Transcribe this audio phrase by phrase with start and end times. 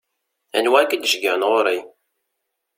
[0.57, 1.77] Anwa i k-id-iceggɛen ɣur-i?